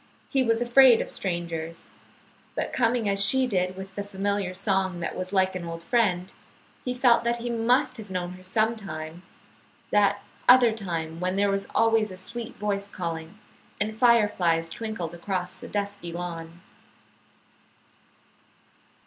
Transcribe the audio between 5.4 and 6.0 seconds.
an old